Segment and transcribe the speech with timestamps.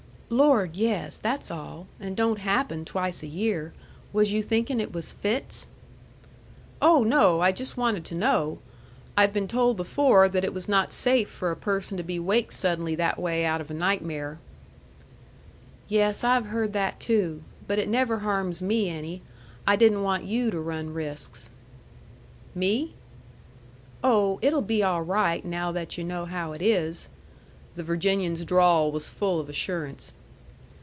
[0.33, 1.17] "Lord, yes.
[1.17, 1.87] That's all.
[1.99, 3.73] And don't happen twice a year.
[4.13, 5.67] Was you thinkin' it was fits?"
[6.81, 7.41] "Oh, no!
[7.41, 8.59] I just wanted to know.
[9.17, 12.53] I've been told before that it was not safe for a person to be waked
[12.53, 14.39] suddenly that way out of a nightmare."
[15.89, 17.43] "Yes, I have heard that too.
[17.67, 19.21] But it never harms me any.
[19.67, 21.49] I didn't want you to run risks."
[22.55, 22.93] "Me?"
[24.01, 27.09] "Oh, it'll be all right now that yu' know how it is."
[27.75, 30.13] The Virginian's drawl was full of assurance.